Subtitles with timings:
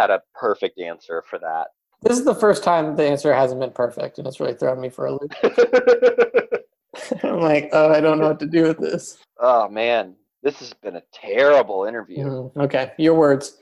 [0.00, 1.68] had a perfect answer for that.
[2.02, 4.88] This is the first time the answer hasn't been perfect, and it's really thrown me
[4.88, 5.34] for a loop.
[7.22, 9.18] I'm like, oh, I don't know what to do with this.
[9.38, 12.24] oh man, this has been a terrible interview.
[12.24, 13.58] Mm, okay, your words.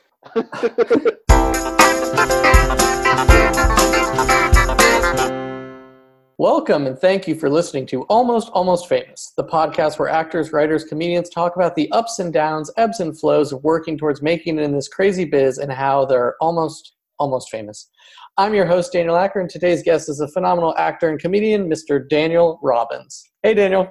[6.40, 10.84] Welcome and thank you for listening to Almost Almost Famous, the podcast where actors, writers,
[10.84, 14.62] comedians talk about the ups and downs, ebbs and flows of working towards making it
[14.62, 17.90] in this crazy biz and how they're almost almost famous.
[18.36, 22.08] I'm your host, Daniel Acker, and today's guest is a phenomenal actor and comedian, Mr.
[22.08, 23.20] Daniel Robbins.
[23.42, 23.90] Hey, Daniel.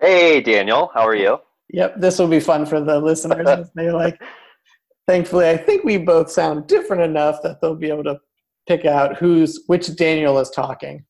[0.00, 1.38] Hey, Daniel, how are you?
[1.70, 3.68] Yep, this will be fun for the listeners.
[3.74, 4.22] They're like,
[5.08, 8.20] thankfully, I think we both sound different enough that they'll be able to
[8.68, 11.04] pick out who's which Daniel is talking.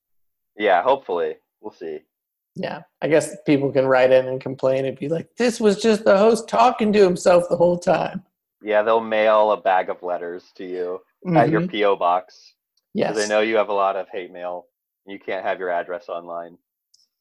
[0.56, 1.36] Yeah, hopefully.
[1.60, 2.00] We'll see.
[2.56, 6.04] Yeah, I guess people can write in and complain and be like, this was just
[6.04, 8.22] the host talking to himself the whole time.
[8.62, 11.00] Yeah, they'll mail a bag of letters to you
[11.34, 11.70] at your Mhm.
[11.70, 12.54] PO box
[12.96, 14.66] Yes, they know you have a lot of hate mail.
[15.04, 16.56] You can't have your address online.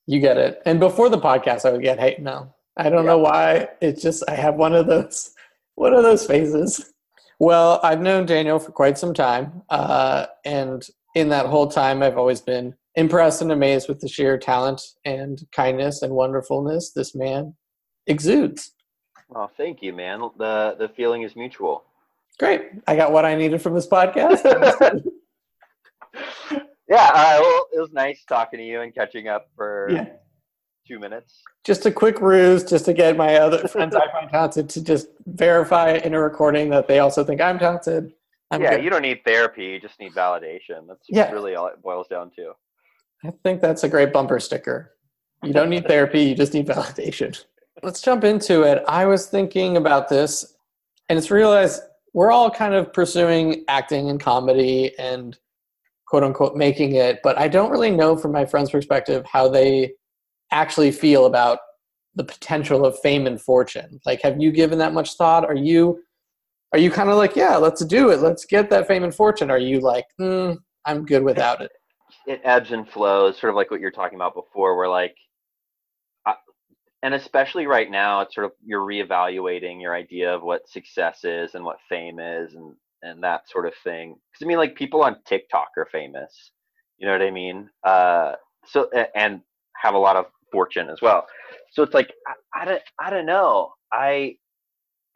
[0.06, 0.62] you get it.
[0.66, 2.54] And before the podcast, I would get hate mail.
[2.76, 3.70] I don't know why.
[3.82, 5.34] It's just I have one of those
[5.76, 6.94] one of those phases.
[7.40, 12.18] Well, I've known Daniel for quite some time, uh, and in that whole time, I've
[12.18, 17.56] always been impressed and amazed with the sheer talent and kindness and wonderfulness this man
[18.08, 18.74] exudes.
[19.36, 20.20] Oh, thank you, man.
[20.38, 21.84] The the feeling is mutual.
[22.40, 22.62] Great.
[22.88, 25.04] I got what I needed from this podcast.
[26.90, 30.06] Yeah, uh, well, it was nice talking to you and catching up for yeah.
[30.88, 31.42] two minutes.
[31.64, 35.08] Just a quick ruse just to get my other friends I find talented to just
[35.26, 38.14] verify in a recording that they also think I'm talented.
[38.52, 38.84] I'm yeah, good.
[38.84, 40.88] you don't need therapy; you just need validation.
[40.88, 41.32] That's Yeah.
[41.32, 42.54] really all it boils down to.
[43.24, 44.92] I think that's a great bumper sticker.
[45.44, 47.44] You don't need therapy, you just need validation.
[47.82, 48.84] Let's jump into it.
[48.88, 50.56] I was thinking about this,
[51.10, 51.82] and it's realized
[52.14, 55.38] we're all kind of pursuing acting and comedy and
[56.08, 59.94] quote unquote making it, but I don't really know from my friend's perspective how they
[60.52, 61.60] actually feel about
[62.16, 64.00] the potential of fame and fortune.
[64.06, 65.46] Like, have you given that much thought?
[65.46, 66.04] Are you
[66.72, 69.52] are you kind of like, yeah, let's do it, let's get that fame and fortune?
[69.52, 71.72] Are you like, mm, I'm good without it?
[72.28, 75.16] It ebbs and flows, sort of like what you're talking about before, where like,
[76.26, 76.36] I,
[77.04, 81.56] and especially right now, it's sort of you're reevaluating your idea of what success is
[81.56, 84.16] and what fame is, and and that sort of thing.
[84.32, 86.52] Because I mean, like people on TikTok are famous,
[86.98, 87.70] you know what I mean?
[87.84, 88.34] Uh,
[88.66, 89.42] so and
[89.76, 91.26] have a lot of fortune as well.
[91.72, 93.74] So it's like I, I don't I don't know.
[93.92, 94.38] I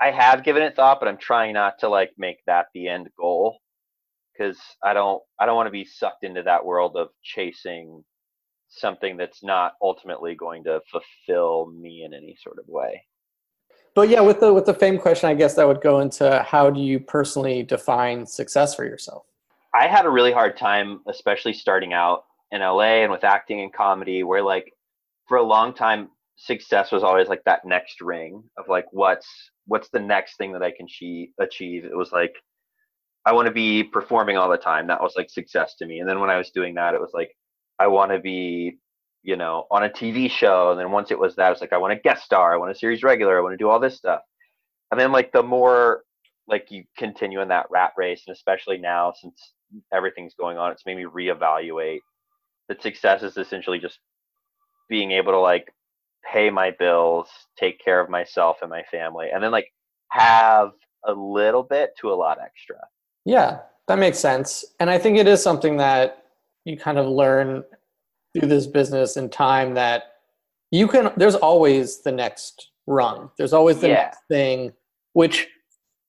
[0.01, 3.09] I have given it thought, but I'm trying not to like make that the end
[3.19, 3.59] goal
[4.37, 8.03] because I don't I don't want to be sucked into that world of chasing
[8.69, 13.03] something that's not ultimately going to fulfill me in any sort of way.
[13.95, 16.69] But yeah, with the with the fame question, I guess that would go into how
[16.69, 19.25] do you personally define success for yourself?
[19.73, 23.73] I had a really hard time, especially starting out in LA and with acting and
[23.73, 24.73] comedy, where like
[25.27, 29.27] for a long time success was always like that next ring of like what's
[29.65, 31.85] what's the next thing that I can achieve achieve.
[31.85, 32.35] It was like
[33.27, 34.87] I want to be performing all the time.
[34.87, 35.99] That was like success to me.
[35.99, 37.35] And then when I was doing that, it was like
[37.77, 38.77] I want to be,
[39.21, 40.71] you know, on a TV show.
[40.71, 42.57] And then once it was that, it was like I want to guest star, I
[42.57, 44.21] want a series regular, I want to do all this stuff.
[44.91, 46.03] And then like the more
[46.47, 49.51] like you continue in that rat race, and especially now since
[49.91, 51.99] everything's going on, it's made me reevaluate
[52.69, 53.99] that success is essentially just
[54.87, 55.73] being able to like
[56.31, 57.27] pay my bills,
[57.59, 59.67] take care of myself and my family, and then like
[60.11, 60.69] have
[61.05, 62.77] a little bit to a lot extra.
[63.27, 64.63] Yeah, that makes sense.
[64.79, 66.23] And I think it is something that
[66.63, 67.63] you kind of learn
[68.33, 70.03] through this business in time that
[70.71, 73.29] you can there's always the next rung.
[73.37, 73.93] There's always the Yeah.
[73.95, 74.73] next thing
[75.13, 75.47] which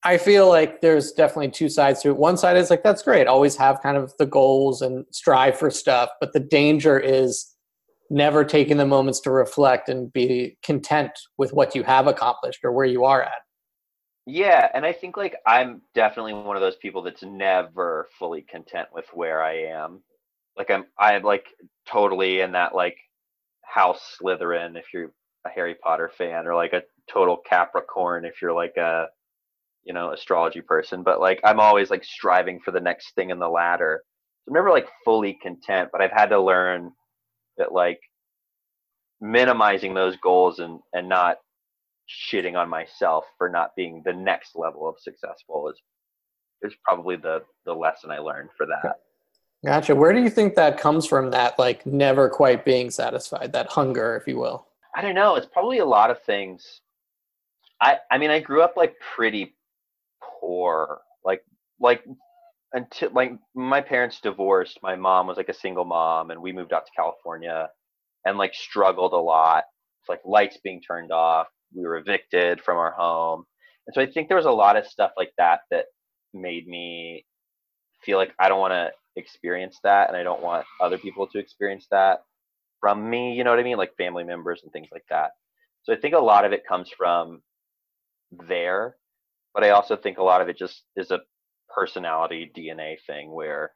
[0.05, 2.17] I feel like there's definitely two sides to it.
[2.17, 5.71] One side is like that's great, always have kind of the goals and strive for
[5.71, 7.53] stuff, but the danger is
[8.11, 12.71] never taking the moments to reflect and be content with what you have accomplished or
[12.71, 13.43] where you are at.
[14.29, 18.89] Yeah, and I think like I'm definitely one of those people that's never fully content
[18.93, 20.03] with where I am.
[20.57, 21.47] Like I'm I'm like
[21.89, 22.97] totally in that like
[23.65, 25.13] house Slytherin if you're
[25.47, 29.09] a Harry Potter fan or like a total Capricorn if you're like a
[29.85, 33.41] you know astrology person, but like I'm always like striving for the next thing in
[33.41, 34.05] the ladder.
[34.45, 36.93] So I'm never like fully content, but I've had to learn
[37.59, 38.01] that like
[39.21, 41.39] minimizing those goals and and not
[42.09, 45.81] shitting on myself for not being the next level of successful is
[46.63, 49.01] is probably the the lesson I learned for that.
[49.65, 49.95] Gotcha.
[49.95, 51.31] Where do you think that comes from?
[51.31, 54.67] That like never quite being satisfied, that hunger, if you will.
[54.95, 55.35] I don't know.
[55.35, 56.81] It's probably a lot of things.
[57.81, 59.57] I I mean, I grew up like pretty
[60.41, 61.01] poor.
[61.25, 61.43] Like
[61.81, 62.05] like
[62.73, 66.73] until like my parents divorced my mom was like a single mom and we moved
[66.73, 67.69] out to california
[68.25, 69.65] and like struggled a lot
[70.01, 73.45] it's like lights being turned off we were evicted from our home.
[73.87, 75.87] And so i think there was a lot of stuff like that that
[76.35, 77.25] made me
[78.05, 81.39] feel like i don't want to experience that and i don't want other people to
[81.39, 82.21] experience that
[82.81, 83.79] from me you know what i mean?
[83.79, 85.31] Like family members and things like that.
[85.85, 87.41] So i think a lot of it comes from
[88.47, 88.97] there
[89.55, 91.21] but i also think a lot of it just is a
[91.75, 93.73] personality DNA thing where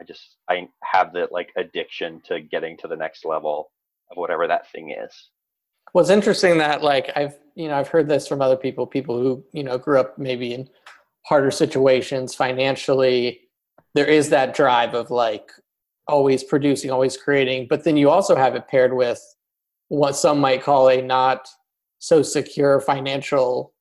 [0.00, 3.70] I just I have the like addiction to getting to the next level
[4.10, 5.30] of whatever that thing is.
[5.94, 9.16] Well, it's interesting that like I've you know I've heard this from other people, people
[9.16, 10.68] who you know grew up maybe in
[11.24, 13.40] harder situations financially.
[13.94, 15.50] There is that drive of like
[16.08, 19.22] always producing, always creating, but then you also have it paired with
[19.88, 21.48] what some might call a not
[22.00, 23.72] so secure financial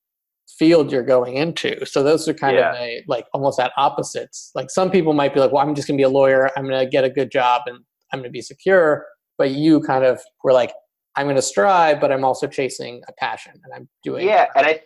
[0.58, 1.84] field you're going into.
[1.86, 2.72] So those are kind yeah.
[2.72, 4.52] of a, like almost at opposites.
[4.54, 6.50] Like some people might be like, well, I'm just going to be a lawyer.
[6.56, 7.80] I'm going to get a good job and
[8.12, 9.06] I'm going to be secure.
[9.38, 10.72] But you kind of were like,
[11.16, 14.26] I'm going to strive, but I'm also chasing a passion and I'm doing.
[14.28, 14.48] Yeah.
[14.56, 14.82] And I,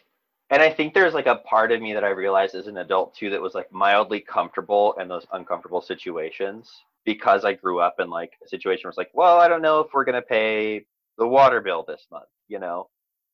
[0.49, 3.15] and I think there's like a part of me that I realized as an adult
[3.15, 6.71] too that was like mildly comfortable in those uncomfortable situations
[7.05, 9.79] because I grew up in like a situation where it's like, well, I don't know
[9.79, 10.85] if we're going to pay
[11.17, 12.89] the water bill this month, you know?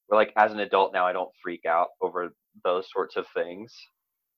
[0.08, 3.74] where like as an adult now I don't freak out over those sorts of things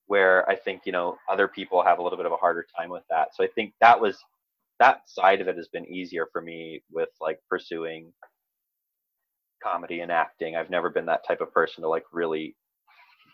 [0.06, 2.90] where I think, you know, other people have a little bit of a harder time
[2.90, 3.34] with that.
[3.34, 4.18] So I think that was
[4.78, 8.12] that side of it has been easier for me with like pursuing
[9.72, 10.56] comedy and acting.
[10.56, 12.56] I've never been that type of person to like really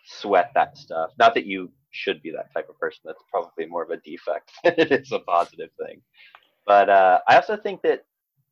[0.07, 1.11] sweat that stuff.
[1.19, 3.01] Not that you should be that type of person.
[3.05, 6.01] That's probably more of a defect than it is a positive thing.
[6.67, 8.05] But uh, I also think that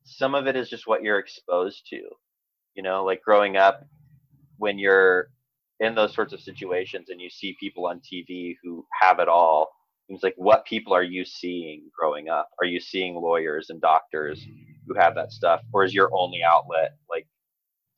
[0.03, 2.01] some of it is just what you're exposed to
[2.75, 3.85] you know like growing up
[4.57, 5.29] when you're
[5.79, 9.69] in those sorts of situations and you see people on tv who have it all
[10.09, 14.45] it's like what people are you seeing growing up are you seeing lawyers and doctors
[14.87, 17.27] who have that stuff or is your only outlet like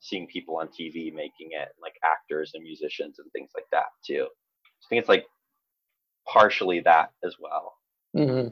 [0.04, 4.26] seeing people on tv making it like actors and musicians and things like that too
[4.26, 5.24] i think it's like
[6.26, 7.74] partially that as well
[8.16, 8.48] mm-hmm.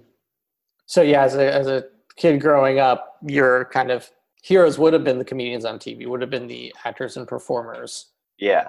[0.86, 1.84] so yeah as a, as a
[2.16, 4.10] kid growing up you're kind of
[4.42, 8.10] heroes would have been the comedians on TV, would have been the actors and performers.
[8.38, 8.68] Yeah.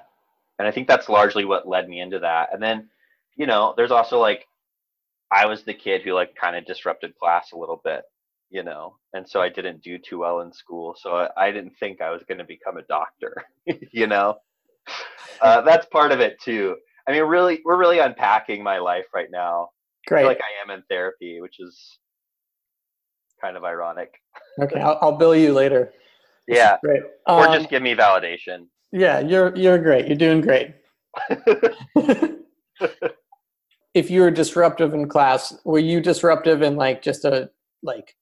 [0.60, 2.50] And I think that's largely what led me into that.
[2.54, 2.90] And then,
[3.36, 4.46] you know, there's also like
[5.32, 8.04] I was the kid who like kind of disrupted class a little bit,
[8.54, 10.96] you know, and so I didn't do too well in school.
[10.98, 13.44] So I, I didn't think I was going to become a doctor,
[13.92, 14.36] you know.
[15.42, 16.76] Uh, that's part of it too.
[17.08, 19.70] I mean, really, we're really unpacking my life right now.
[20.08, 20.26] Great.
[20.26, 21.98] like I am in therapy, which is
[23.42, 24.14] kind of ironic.
[24.62, 25.92] okay, I'll, I'll bill you later.
[26.48, 26.78] Yeah.
[26.84, 27.02] Great.
[27.28, 28.68] Or um, just give me validation.
[28.92, 30.08] Yeah, you're you're great.
[30.08, 30.76] You're doing great.
[33.96, 37.50] if you were disruptive in class, were you disruptive in like just a
[37.82, 38.16] like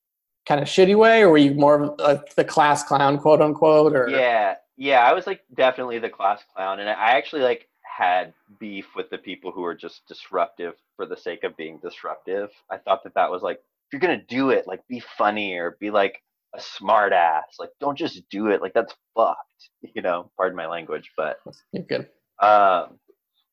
[0.48, 3.94] kind of shitty way, or were you more of a, the class clown, quote unquote?
[3.94, 8.34] Or yeah, yeah, I was like definitely the class clown, and I actually like had
[8.60, 12.50] beef with the people who were just disruptive for the sake of being disruptive.
[12.70, 15.78] I thought that that was like if you're gonna do it, like be funny or
[15.80, 16.22] be like
[16.56, 17.58] a smart ass.
[17.60, 18.62] Like don't just do it.
[18.62, 19.40] Like that's fucked.
[19.96, 21.38] You know, pardon my language, but
[21.72, 22.08] you're good.
[22.40, 23.00] Um,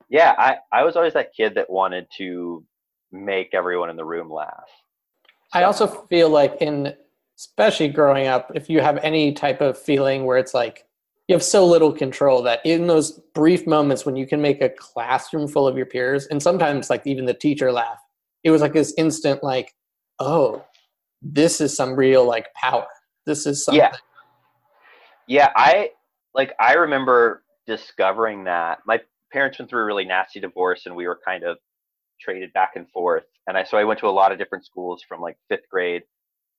[0.08, 2.64] yeah, I I was always that kid that wanted to
[3.12, 4.68] make everyone in the room laugh.
[5.52, 6.94] I also feel like in
[7.38, 10.84] especially growing up, if you have any type of feeling where it's like
[11.28, 14.70] you have so little control that in those brief moments when you can make a
[14.70, 17.98] classroom full of your peers and sometimes like even the teacher laugh,
[18.44, 19.74] it was like this instant like
[20.20, 20.64] oh,
[21.22, 22.86] this is some real like power.
[23.26, 23.80] This is something.
[23.80, 23.96] Yeah.
[25.26, 25.90] Yeah, I
[26.34, 28.78] like I remember discovering that.
[28.86, 29.00] My
[29.30, 31.58] parents went through a really nasty divorce and we were kind of
[32.20, 33.24] traded back and forth.
[33.46, 36.02] And I so I went to a lot of different schools from like fifth grade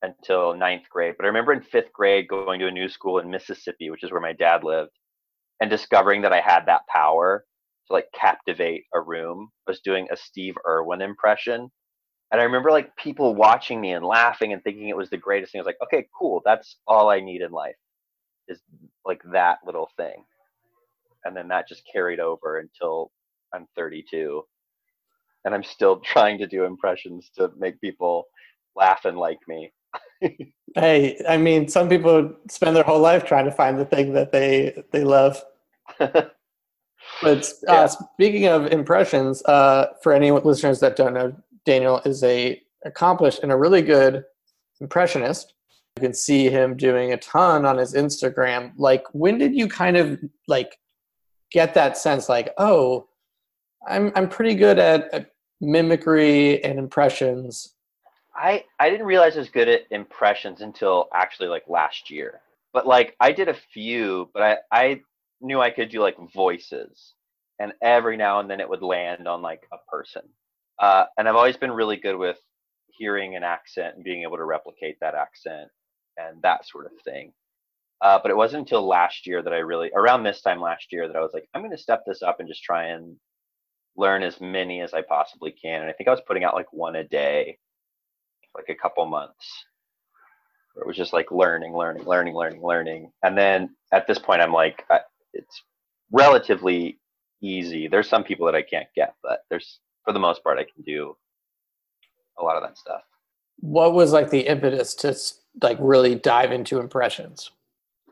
[0.02, 1.16] until ninth grade.
[1.18, 4.12] But I remember in fifth grade going to a new school in Mississippi, which is
[4.12, 4.92] where my dad lived,
[5.62, 7.46] and discovering that I had that power
[7.88, 9.50] to like captivate a room.
[9.68, 11.70] I was doing a Steve Irwin impression
[12.32, 15.52] and I remember like people watching me and laughing and thinking it was the greatest
[15.52, 15.60] thing.
[15.60, 16.42] I was like, okay, cool.
[16.46, 17.76] That's all I need in life
[18.48, 18.60] is
[19.06, 20.24] like that little thing.
[21.26, 23.12] And then that just carried over until
[23.54, 24.44] I'm 32.
[25.46, 28.26] And I'm still trying to do impressions to make people
[28.76, 29.72] laugh and like me.
[30.76, 34.32] hey, I mean, some people spend their whole life trying to find the thing that
[34.32, 35.42] they they love.
[35.98, 36.24] but
[37.24, 37.86] uh, yeah.
[37.88, 43.52] speaking of impressions, uh, for any listeners that don't know, Daniel is a accomplished and
[43.52, 44.24] a really good
[44.80, 45.54] impressionist.
[45.98, 48.72] You can see him doing a ton on his Instagram.
[48.78, 50.78] Like, when did you kind of like
[51.52, 53.09] get that sense, like, oh,
[53.88, 55.32] I'm I'm pretty good at, at
[55.62, 57.76] mimicry and impressions?
[58.36, 62.42] I I didn't realize I was good at impressions until actually like last year.
[62.74, 65.02] But like I did a few, but I I
[65.42, 67.14] knew I could do like voices,
[67.60, 70.24] and every now and then it would land on like a person.
[70.80, 72.38] Uh, and I've always been really good with
[72.88, 75.70] hearing an accent and being able to replicate that accent
[76.18, 77.34] and that sort of thing.
[78.02, 81.08] Uh, but it wasn't until last year that I really, around this time last year,
[81.08, 83.18] that I was like, I'm going to step this up and just try and
[84.00, 85.82] learn as many as I possibly can.
[85.82, 87.58] And I think I was putting out like one a day,
[88.56, 89.66] like a couple months.
[90.74, 93.12] Where it was just like learning, learning, learning, learning, learning.
[93.24, 95.00] And then at this point, I'm like, I,
[95.34, 95.64] it's
[96.12, 97.00] relatively
[97.42, 97.88] easy.
[97.88, 99.80] There's some people that I can't get, but there's
[100.10, 101.16] for the most part, I can do
[102.40, 103.02] a lot of that stuff.
[103.58, 105.16] What was like the impetus to
[105.62, 107.52] like really dive into impressions?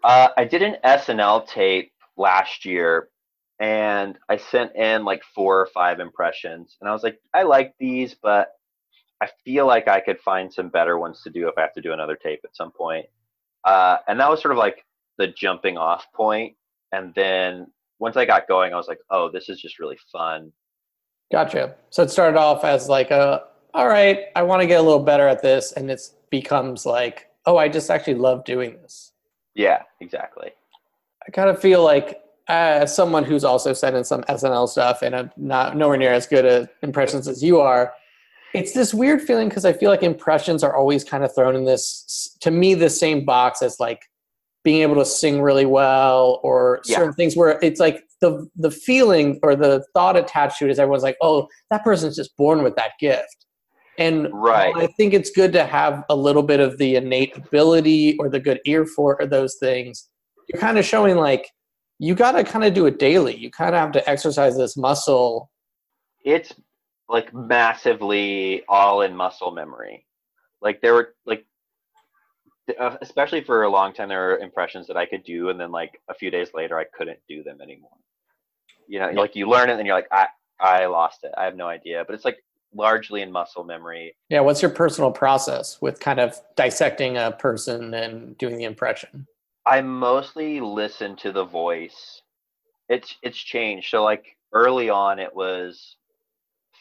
[0.03, 3.09] Uh, I did an SNL tape last year,
[3.59, 7.73] and I sent in like four or five impressions, and I was like, I like
[7.79, 8.49] these, but
[9.21, 11.81] I feel like I could find some better ones to do if I have to
[11.81, 13.07] do another tape at some point.
[13.63, 14.85] Uh, and that was sort of like
[15.17, 16.55] the jumping off point.
[16.91, 17.67] And then
[17.99, 20.51] once I got going, I was like, oh, this is just really fun.
[21.31, 21.75] Gotcha.
[21.89, 25.03] So it started off as like a, all right, I want to get a little
[25.03, 25.99] better at this, and it
[26.29, 29.13] becomes like, oh, I just actually love doing this.
[29.55, 30.51] Yeah, exactly.
[31.27, 35.15] I kind of feel like as someone who's also sent in some SNL stuff and
[35.15, 37.93] I'm not nowhere near as good at impressions as you are,
[38.53, 41.65] it's this weird feeling because I feel like impressions are always kind of thrown in
[41.65, 44.01] this to me the same box as like
[44.63, 47.11] being able to sing really well or certain yeah.
[47.13, 51.03] things where it's like the the feeling or the thought attached to it is everyone's
[51.03, 53.45] like, oh, that person's just born with that gift.
[53.97, 54.75] And right.
[54.75, 58.39] I think it's good to have a little bit of the innate ability or the
[58.39, 60.07] good ear for those things.
[60.47, 61.49] You're kind of showing like
[61.99, 63.35] you got to kind of do it daily.
[63.35, 65.49] You kind of have to exercise this muscle.
[66.23, 66.53] It's
[67.09, 70.05] like massively all in muscle memory.
[70.61, 71.45] Like there were like
[72.79, 75.71] uh, especially for a long time there were impressions that I could do and then
[75.71, 77.91] like a few days later I couldn't do them anymore.
[78.87, 80.27] You know, like you learn it and you're like I
[80.59, 81.31] I lost it.
[81.37, 82.03] I have no idea.
[82.05, 84.15] But it's like largely in muscle memory.
[84.29, 89.27] Yeah, what's your personal process with kind of dissecting a person and doing the impression?
[89.67, 92.21] I mostly listen to the voice.
[92.89, 93.89] It's it's changed.
[93.89, 95.97] So like early on it was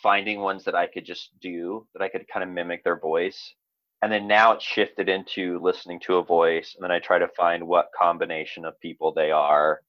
[0.02, 3.54] finding ones that I could just do that I could kind of mimic their voice.
[4.02, 7.28] And then now it's shifted into listening to a voice and then I try to
[7.28, 9.80] find what combination of people they are.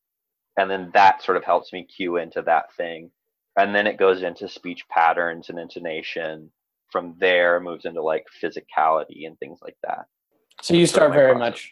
[0.58, 3.12] And then that sort of helps me cue into that thing
[3.58, 6.50] and then it goes into speech patterns and intonation
[6.90, 10.06] from there moves into like physicality and things like that
[10.62, 11.72] so you start very much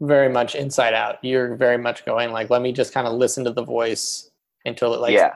[0.00, 1.16] very much inside out.
[1.22, 4.30] You're very much going like let me just kind of listen to the voice
[4.64, 5.34] until it like yeah.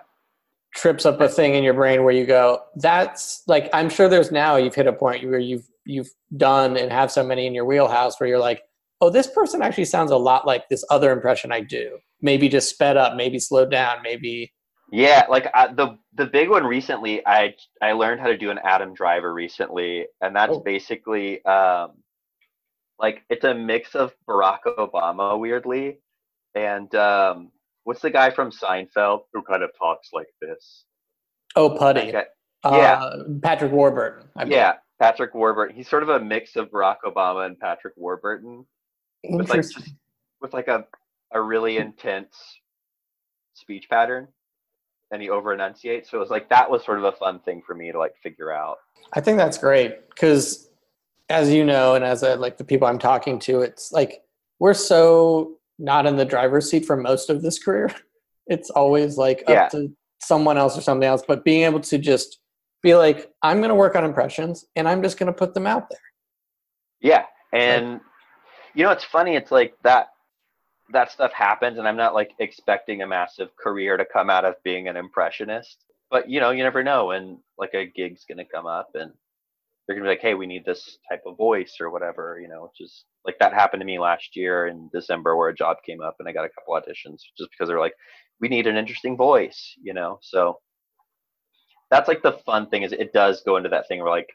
[0.75, 4.31] trips up a thing in your brain where you go that's like i'm sure there's
[4.31, 7.64] now you've hit a point where you've you've done and have so many in your
[7.64, 8.62] wheelhouse where you're like
[9.00, 11.99] oh this person actually sounds a lot like this other impression i do.
[12.25, 14.52] Maybe just sped up maybe slowed down maybe
[14.95, 18.59] yeah, like uh, the the big one recently, I I learned how to do an
[18.62, 20.61] Adam Driver recently, and that's oh.
[20.61, 21.92] basically um,
[22.99, 25.99] like it's a mix of Barack Obama, weirdly,
[26.54, 27.50] and um,
[27.84, 30.84] what's the guy from Seinfeld who kind of talks like this?
[31.56, 32.12] Oh, Puddy.
[32.12, 32.25] yeah,
[32.64, 34.28] uh, Patrick Warburton.
[34.46, 35.75] yeah, Patrick Warburton.
[35.75, 38.64] He's sort of a mix of Barack Obama and Patrick Warburton,
[39.25, 39.92] with like just,
[40.40, 40.84] with like a
[41.32, 42.37] a really intense
[43.54, 44.28] speech pattern
[45.12, 46.11] and he over enunciates.
[46.11, 48.14] So it was like that was sort of a fun thing for me to like
[48.22, 48.78] figure out.
[49.12, 50.68] I think that's great because,
[51.32, 54.22] as you know, and as I, like the people I'm talking to, it's like
[54.60, 57.90] we're so not in the driver's seat for most of this career.
[58.48, 59.66] It's always like yeah.
[59.66, 61.22] up to someone else or something else.
[61.26, 62.40] But being able to just
[62.82, 65.64] be like, I'm going to work on impressions and I'm just going to put them
[65.64, 66.00] out there.
[67.00, 68.02] Yeah, and like,
[68.74, 69.36] you know, it's funny.
[69.36, 70.08] It's like that
[70.92, 74.54] that stuff happens and i'm not like expecting a massive career to come out of
[74.62, 78.66] being an impressionist but you know you never know and like a gig's gonna come
[78.66, 79.10] up and
[79.86, 82.70] they're gonna be like hey we need this type of voice or whatever you know
[82.76, 86.16] just like that happened to me last year in december where a job came up
[86.18, 87.94] and i got a couple auditions just because they're like
[88.40, 90.58] we need an interesting voice you know so
[91.90, 94.30] that's like the fun thing is it does go into that thing where like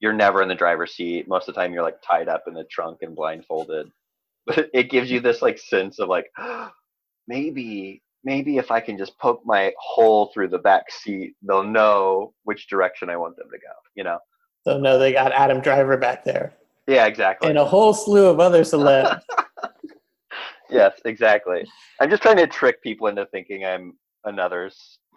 [0.00, 2.54] you're never in the driver's seat most of the time you're like tied up in
[2.54, 3.90] the trunk and blindfolded
[4.46, 6.30] but it gives you this like sense of like
[7.28, 12.34] maybe maybe if I can just poke my hole through the back seat, they'll know
[12.42, 13.72] which direction I want them to go.
[13.94, 14.18] You know.
[14.66, 16.52] They'll know they got Adam Driver back there.
[16.88, 17.48] Yeah, exactly.
[17.48, 19.20] And a whole slew of other celebs.
[20.70, 21.64] yes, exactly.
[22.00, 23.94] I'm just trying to trick people into thinking I'm
[24.24, 24.70] another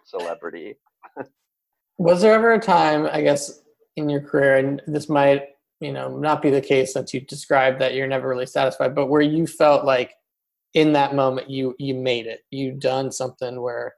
[0.04, 0.76] celebrity.
[1.98, 3.60] Was there ever a time, I guess,
[3.96, 5.48] in your career, and this might,
[5.80, 9.06] you know, not be the case since you described that you're never really satisfied, but
[9.06, 10.14] where you felt like
[10.74, 13.94] in that moment you you made it, you done something where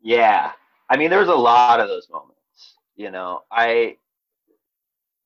[0.00, 0.52] Yeah.
[0.88, 2.36] I mean, there's a lot of those moments.
[2.96, 3.96] You know, I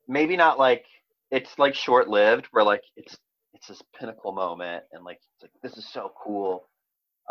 [0.08, 0.84] maybe not like
[1.30, 3.16] it's like short lived where like it's
[3.54, 6.68] it's this pinnacle moment and like it's like this is so cool.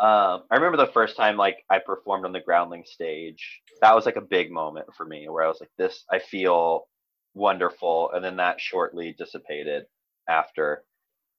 [0.00, 3.62] Um, I remember the first time like I performed on the groundling stage.
[3.80, 6.86] That was like a big moment for me where I was like, this I feel
[7.34, 9.84] wonderful, and then that shortly dissipated
[10.28, 10.84] after.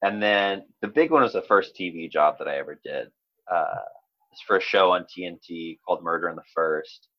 [0.02, 3.08] And then the big one was the first TV job that I ever did.
[3.52, 3.82] Uh,
[4.32, 7.10] it's for a show on TNT called Murder in the First,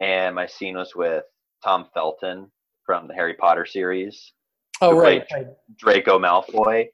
[0.00, 1.24] and my scene was with
[1.64, 2.50] Tom Felton
[2.88, 4.32] from the Harry Potter series.
[4.80, 5.22] Oh right.
[5.76, 6.86] Draco Malfoy.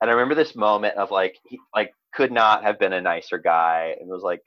[0.00, 3.38] And I remember this moment of like he like could not have been a nicer
[3.38, 4.42] guy and was like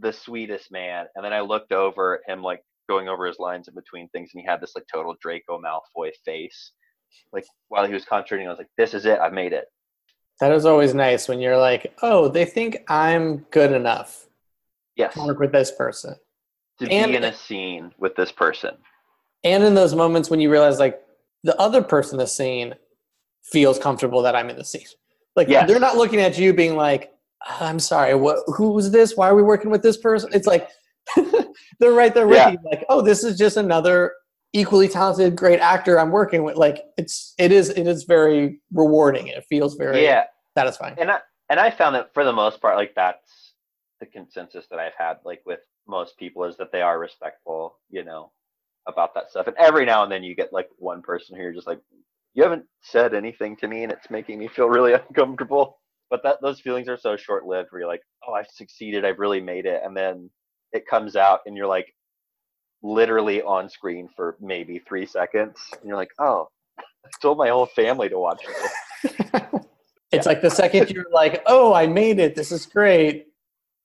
[0.00, 1.06] the sweetest man.
[1.14, 4.30] And then I looked over at him like going over his lines in between things
[4.34, 6.72] and he had this like total Draco Malfoy face.
[7.32, 9.66] Like while he was concentrating, I was like, This is it, I've made it.
[10.40, 14.26] That is always nice when you're like, oh, they think I'm good enough
[14.96, 15.14] Yes.
[15.14, 16.16] to work with this person.
[16.80, 18.76] To And- be in a scene with this person.
[19.44, 21.00] And in those moments when you realize like
[21.42, 22.74] the other person in the scene
[23.42, 24.86] feels comfortable that I'm in the scene.
[25.36, 25.68] Like Yes.
[25.68, 27.12] they're not looking at you being like,
[27.46, 29.16] ah, I'm sorry, what who's this?
[29.16, 30.30] Why are we working with this person?
[30.32, 30.68] It's like
[31.80, 32.50] they're right there with Yeah.
[32.52, 34.12] you, like, oh, this is just another
[34.54, 36.56] equally talented, great actor I'm working with.
[36.56, 39.26] Like it's it is it is very rewarding.
[39.26, 40.24] It feels very Yeah.
[40.56, 40.94] satisfying.
[40.98, 41.18] and I
[41.50, 43.52] and I found that for the most part, like that's
[44.00, 48.02] the consensus that I've had, like with most people, is that they are respectful, you
[48.04, 48.32] know,
[48.86, 49.46] about that stuff.
[49.46, 51.80] And every now and then you get like one person who you're just like,
[52.34, 55.78] you haven't said anything to me, and it's making me feel really uncomfortable.
[56.10, 59.18] But that those feelings are so short lived, where you're like, oh, I've succeeded, I've
[59.18, 60.30] really made it, and then
[60.72, 61.94] it comes out, and you're like,
[62.82, 66.82] literally on screen for maybe three seconds, and you're like, oh, I
[67.22, 68.42] told my whole family to watch
[69.02, 69.32] this.
[70.14, 72.34] It's like the second you're like, oh, I made it.
[72.34, 73.26] This is great.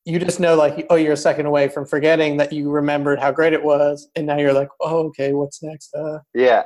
[0.05, 3.31] You just know, like, oh, you're a second away from forgetting that you remembered how
[3.31, 5.93] great it was, and now you're like, oh, okay, what's next?
[5.93, 6.63] Uh, Yeah.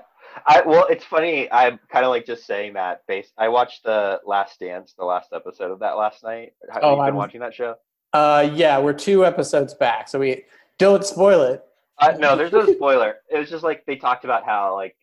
[0.47, 1.51] I well, it's funny.
[1.51, 3.01] I'm kind of like just saying that.
[3.07, 6.53] Based, I watched the Last Dance, the last episode of that last night.
[6.71, 7.75] Have Oh, you been I'm- watching that show?
[8.13, 10.43] uh, yeah, we're two episodes back, so we
[10.79, 11.63] don't spoil it.
[11.99, 13.17] Uh, no, there's no spoiler.
[13.29, 14.95] It was just like they talked about how like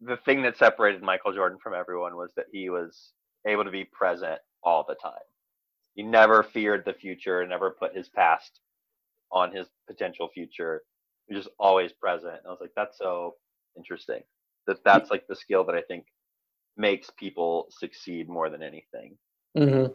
[0.00, 3.12] the thing that separated Michael Jordan from everyone was that he was
[3.46, 5.12] able to be present all the time.
[5.94, 8.60] He never feared the future, and never put his past
[9.30, 10.82] on his potential future.
[11.26, 12.34] He was just always present.
[12.34, 13.34] And I was like, that's so
[13.76, 14.22] interesting.
[14.66, 16.06] That that's like the skill that I think
[16.76, 19.16] makes people succeed more than anything.
[19.56, 19.86] hmm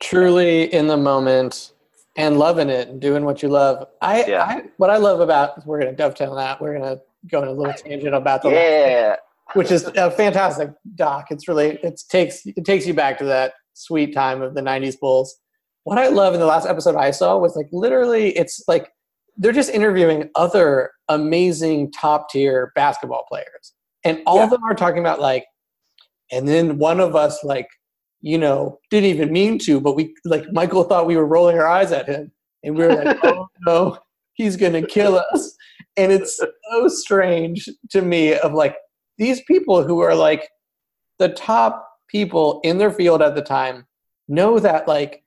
[0.00, 1.72] Truly in the moment
[2.16, 3.86] and loving it and doing what you love.
[4.00, 4.44] I, Yeah.
[4.44, 6.60] I what I love about we're gonna dovetail that.
[6.60, 9.16] We're gonna go on a little tangent about the Yeah.
[9.54, 11.26] which is a fantastic doc.
[11.30, 14.98] It's really it takes it takes you back to that sweet time of the '90s
[14.98, 15.36] Bulls.
[15.84, 18.90] What I love in the last episode I saw was like literally, it's like
[19.36, 24.44] they're just interviewing other amazing top tier basketball players, and all Yeah.
[24.44, 25.46] of them are talking about like,
[26.30, 27.68] and then one of us like,
[28.20, 31.66] you know, didn't even mean to, but we like Michael thought we were rolling our
[31.66, 32.30] eyes at him,
[32.62, 33.98] and we were like, oh no,
[34.34, 35.56] he's gonna kill us,
[35.96, 38.76] and it's so strange to me of like
[39.16, 40.48] these people who are like
[41.18, 43.86] the top people in their field at the time
[44.28, 45.22] know that like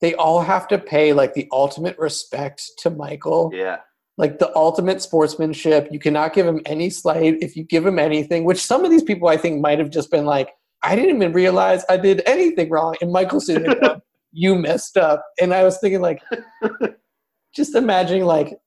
[0.00, 3.78] they all have to pay like the ultimate respect to Michael, Yeah.
[4.16, 5.88] like the ultimate sportsmanship.
[5.90, 9.02] You cannot give him any slight if you give him anything, which some of these
[9.02, 10.48] people I think might have just been like,
[10.82, 12.94] I didn't even realize I did anything wrong.
[13.02, 14.00] And Michael sitting there
[14.32, 15.22] you messed up.
[15.40, 16.22] And I was thinking like,
[17.54, 18.58] just imagining like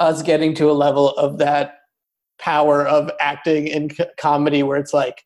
[0.00, 1.74] us getting to a level of that
[2.40, 5.22] power of acting and c- comedy where it's like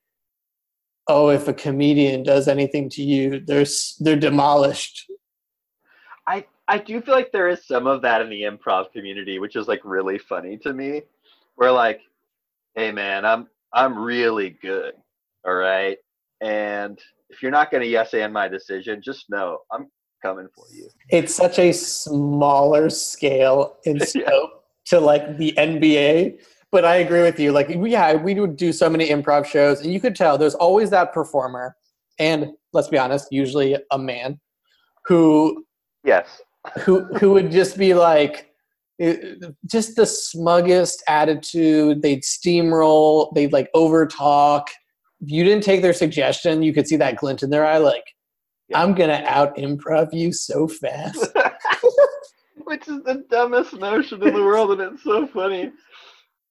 [1.09, 3.67] oh if a comedian does anything to you they're
[4.01, 5.11] they're demolished
[6.27, 9.57] I I do feel like there is some of that in the improv community, which
[9.57, 11.03] is like really funny to me.
[11.57, 12.01] Where like,
[12.77, 14.95] hey man, I'm I'm really good.
[15.45, 15.99] All right.
[16.41, 19.89] And if you're not gonna yes and my decision, just know I'm
[20.23, 20.89] coming for you.
[21.11, 24.05] it's such a smaller scale in Yeah.
[24.05, 26.39] scope to like the nba
[26.73, 29.93] but i agree with you like yeah we would do so many improv shows and
[29.93, 31.77] you could tell there's always that performer
[32.19, 34.41] and let's be honest usually a man
[35.07, 35.65] who
[36.05, 36.41] Yes.
[36.81, 38.51] who who would just be like
[39.01, 39.17] eh,
[39.71, 44.65] just the smuggest attitude they'd steamroll they'd like overtalk
[45.21, 48.05] if you didn't take their suggestion you could see that glint in their eye like
[48.69, 48.83] Yeah.
[48.83, 51.27] i'm gonna out improv you so fast
[52.65, 55.73] which is the dumbest notion in the world, and it's so funny.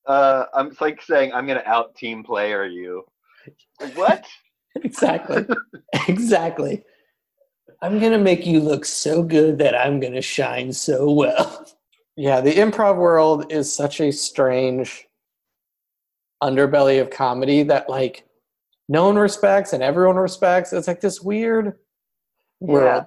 [0.06, 3.04] Uh, I'm it's like saying I'm gonna out team player you.
[3.80, 4.26] Like, what?
[4.76, 5.46] exactly.
[6.08, 6.84] exactly.
[7.82, 11.66] I'm gonna make you look so good that I'm gonna shine so well.
[12.18, 15.08] Yeah, the improv world is such a strange
[16.44, 18.26] underbelly of comedy that like
[18.90, 20.74] no one respects and everyone respects.
[20.74, 21.78] It's like this weird
[22.60, 23.06] world.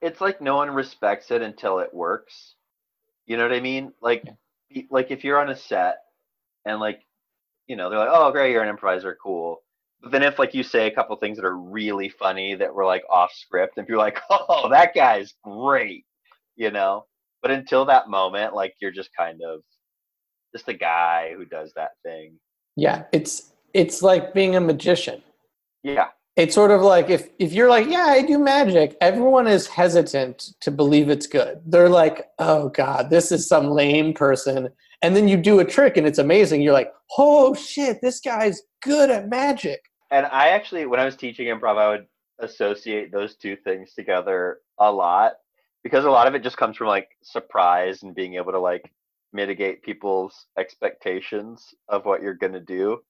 [0.00, 0.08] Yeah.
[0.08, 2.56] It's like no one respects it until it works.
[3.26, 3.92] You know what I mean?
[4.02, 4.24] Like,
[4.90, 5.98] like if you're on a set
[6.64, 7.00] and like,
[7.66, 9.62] you know, they're like, "Oh, great, you're an improviser, cool."
[10.00, 12.86] But then if like you say a couple things that are really funny that were
[12.86, 16.04] like off script, and people are like, "Oh, that guy's great,"
[16.56, 17.04] you know.
[17.42, 19.60] But until that moment, like you're just kind of
[20.54, 22.38] just a guy who does that thing.
[22.76, 25.22] Yeah, it's it's like being a magician.
[25.82, 26.08] Yeah.
[26.38, 30.50] It's sort of like if if you're like, yeah, I do magic, everyone is hesitant
[30.60, 31.60] to believe it's good.
[31.66, 34.68] They're like, oh god, this is some lame person.
[35.02, 36.62] And then you do a trick and it's amazing.
[36.62, 39.80] You're like, oh shit, this guy's good at magic.
[40.12, 42.06] And I actually, when I was teaching improv, I would
[42.38, 45.32] associate those two things together a lot
[45.82, 48.92] because a lot of it just comes from like surprise and being able to like
[49.32, 53.00] mitigate people's expectations of what you're going to do.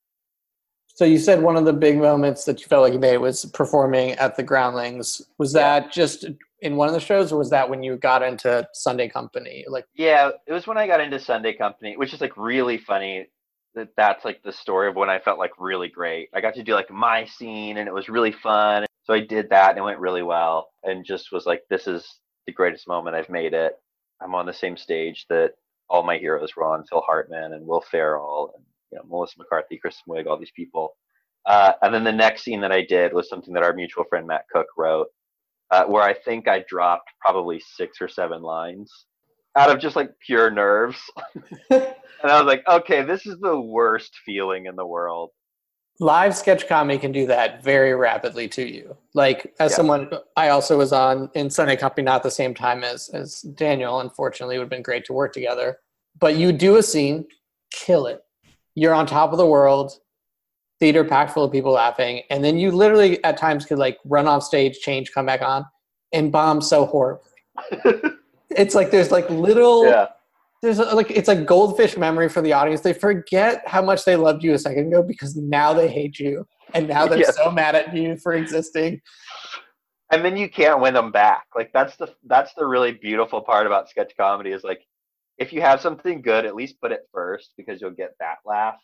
[0.98, 3.44] So you said one of the big moments that you felt like you made was
[3.44, 5.22] performing at the Groundlings.
[5.38, 5.90] Was that yeah.
[5.92, 6.24] just
[6.60, 9.64] in one of the shows, or was that when you got into Sunday Company?
[9.68, 13.28] Like, yeah, it was when I got into Sunday Company, which is like really funny.
[13.76, 16.30] That that's like the story of when I felt like really great.
[16.34, 18.84] I got to do like my scene, and it was really fun.
[19.04, 22.18] So I did that, and it went really well, and just was like, this is
[22.48, 23.14] the greatest moment.
[23.14, 23.74] I've made it.
[24.20, 25.52] I'm on the same stage that
[25.88, 29.78] all my heroes were on: Phil Hartman and Will Ferrell, and you know Melissa McCarthy,
[29.78, 30.94] Chris Wiig, all these people.
[31.46, 34.26] Uh, and then the next scene that I did was something that our mutual friend
[34.26, 35.06] Matt Cook wrote,
[35.70, 38.92] uh, where I think I dropped probably six or seven lines
[39.56, 40.98] out of just like pure nerves.
[41.70, 41.84] and
[42.22, 45.30] I was like, okay, this is the worst feeling in the world.
[46.00, 48.96] Live sketch comedy can do that very rapidly to you.
[49.14, 49.76] Like as yeah.
[49.76, 53.98] someone, I also was on in Sunday Company, not the same time as as Daniel.
[54.00, 55.78] Unfortunately, it would have been great to work together.
[56.20, 57.26] But you do a scene,
[57.72, 58.22] kill it.
[58.78, 59.98] You're on top of the world
[60.80, 64.28] theater packed full of people laughing, and then you literally at times could like run
[64.28, 65.64] off stage, change, come back on,
[66.12, 67.30] and bomb so horribly.
[68.50, 70.06] it's like there's like little yeah.
[70.62, 72.80] there's uh, like it's like goldfish memory for the audience.
[72.82, 76.46] They forget how much they loved you a second ago because now they hate you,
[76.74, 77.36] and now they're yes.
[77.36, 79.00] so mad at you for existing.
[80.10, 81.44] And then you can't win them back.
[81.56, 84.86] Like that's the that's the really beautiful part about sketch comedy is like
[85.38, 88.78] if you have something good, at least put it first because you'll get that laugh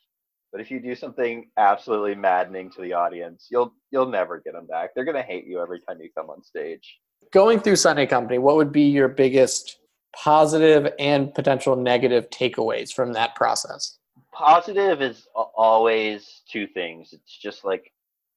[0.55, 4.69] but if you do something absolutely maddening to the audience, you'll you'll never get them
[4.69, 4.91] back.
[4.95, 7.01] They're gonna hate you every time you come on stage.
[7.33, 9.81] Going through Sunday Company, what would be your biggest
[10.15, 13.99] positive and potential negative takeaways from that process?
[14.33, 17.13] Positive is always two things.
[17.13, 17.91] It's just like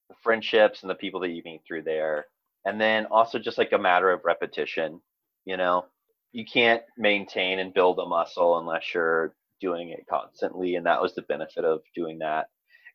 [0.08, 2.26] the friendships and the people that you meet through there,
[2.64, 5.00] and then also just like a matter of repetition.
[5.44, 5.84] You know,
[6.32, 11.14] you can't maintain and build a muscle unless you're doing it constantly and that was
[11.14, 12.46] the benefit of doing that.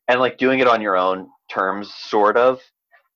[0.08, 2.60] And like doing it on your own terms sort of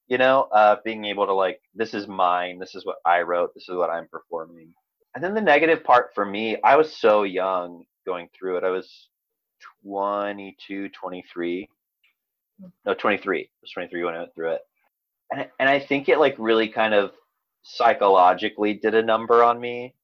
[0.08, 3.52] you know uh being able to like this is mine this is what i wrote
[3.54, 4.72] this is what i'm performing.
[5.14, 8.64] And then the negative part for me i was so young going through it.
[8.64, 9.08] I was
[9.84, 11.68] 22 23
[12.86, 14.60] no 23 i was 23 when i went through it.
[15.30, 17.12] And, and i think it like really kind of
[17.62, 19.94] psychologically did a number on me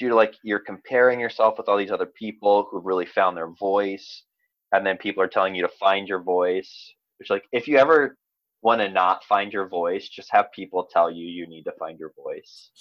[0.00, 3.50] due to like you're comparing yourself with all these other people who've really found their
[3.50, 4.24] voice
[4.72, 6.94] and then people are telling you to find your voice?
[7.18, 8.16] Which like if you ever
[8.62, 11.98] want to not find your voice just have people tell you you need to find
[12.00, 12.70] your voice.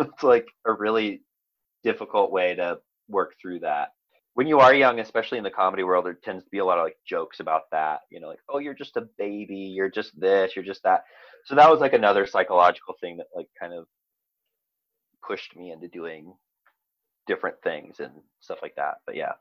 [0.00, 1.22] It's like a really
[1.84, 2.78] difficult way to
[3.08, 3.90] work through that.
[4.34, 6.78] When you are young especially in the comedy world there tends to be a lot
[6.78, 10.18] of like jokes about that you know like oh you're just a baby you're just
[10.18, 11.02] this you're just that.
[11.44, 13.86] So that was like another psychological thing that like kind of
[15.26, 16.34] pushed me into doing
[17.26, 18.96] different things and stuff like that.
[19.06, 19.32] But yeah.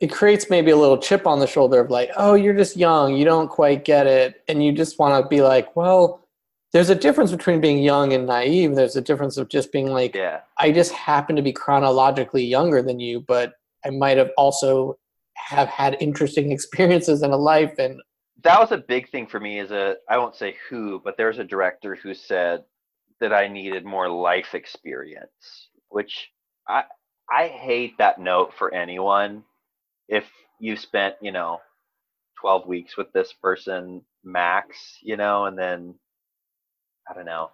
[0.00, 3.14] It creates maybe a little chip on the shoulder of like, oh, you're just young,
[3.14, 4.42] you don't quite get it.
[4.48, 6.26] And you just want to be like, well,
[6.72, 8.74] there's a difference between being young and naive.
[8.74, 10.40] There's a difference of just being like, yeah.
[10.58, 13.52] I just happen to be chronologically younger than you, but
[13.86, 14.98] I might have also
[15.34, 18.00] have had interesting experiences in a life and
[18.42, 21.38] that was a big thing for me as a I won't say who, but there's
[21.38, 22.62] a director who said
[23.20, 26.30] that I needed more life experience, which
[26.68, 26.84] I
[27.30, 29.44] I hate that note for anyone.
[30.08, 30.24] If
[30.60, 31.60] you spent, you know,
[32.40, 35.94] 12 weeks with this person max, you know, and then
[37.08, 37.50] I don't know,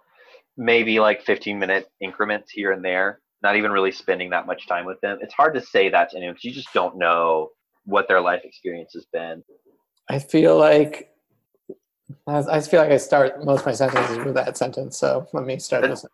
[0.57, 4.85] maybe like 15 minute increments here and there, not even really spending that much time
[4.85, 5.19] with them.
[5.21, 7.49] It's hard to say that to anyone because you just don't know
[7.85, 9.43] what their life experience has been.
[10.09, 11.10] I feel like
[12.27, 14.97] I feel like I start most of my sentences with that sentence.
[14.97, 16.05] So let me start this.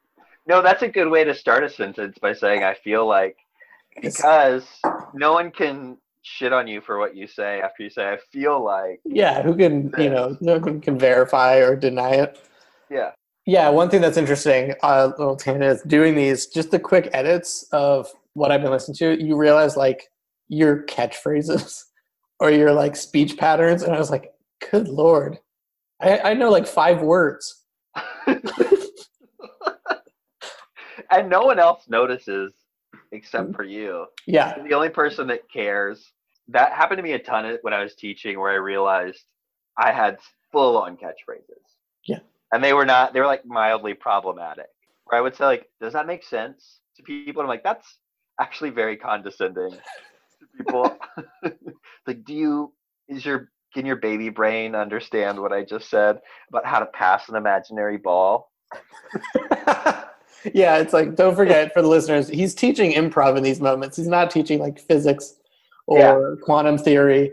[0.47, 3.37] No, that's a good way to start a sentence by saying I feel like
[4.01, 4.65] because
[5.13, 8.63] no one can shit on you for what you say after you say I feel
[8.63, 9.01] like.
[9.05, 12.39] Yeah, who can you know no one can verify or deny it.
[12.89, 13.11] Yeah.
[13.45, 17.63] Yeah, one thing that's interesting, uh, little tangent, is doing these just the quick edits
[17.71, 19.23] of what I've been listening to.
[19.23, 20.09] You realize like
[20.49, 21.83] your catchphrases
[22.41, 24.33] or your like speech patterns, and I was like,
[24.69, 25.39] good lord,
[26.01, 27.63] I, I know like five words.
[31.11, 32.53] and no one else notices
[33.11, 34.05] except for you.
[34.25, 34.61] Yeah.
[34.67, 36.11] the only person that cares.
[36.49, 39.19] That happened to me a ton when I was teaching, where I realized
[39.77, 40.17] I had
[40.51, 42.19] full on catchphrases Yeah.
[42.53, 44.67] and they were not they were like mildly problematic
[45.05, 47.97] where i would say like does that make sense to people and i'm like that's
[48.39, 50.97] actually very condescending to people
[52.07, 52.73] like do you
[53.09, 57.29] is your can your baby brain understand what i just said about how to pass
[57.29, 58.51] an imaginary ball
[60.53, 64.07] yeah it's like don't forget for the listeners he's teaching improv in these moments he's
[64.07, 65.35] not teaching like physics
[65.85, 66.43] or yeah.
[66.43, 67.31] quantum theory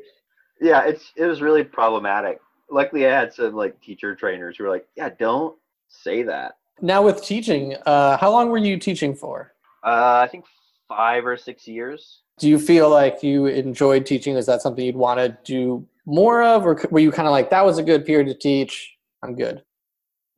[0.60, 2.38] yeah it's it was really problematic
[2.70, 5.56] luckily I had some like teacher trainers who were like, yeah, don't
[5.88, 6.56] say that.
[6.80, 9.52] Now with teaching, uh, how long were you teaching for?
[9.84, 10.44] Uh, I think
[10.88, 12.22] five or six years.
[12.38, 14.36] Do you feel like you enjoyed teaching?
[14.36, 17.50] Is that something you'd want to do more of, or were you kind of like
[17.50, 18.94] that was a good period to teach?
[19.22, 19.62] I'm good.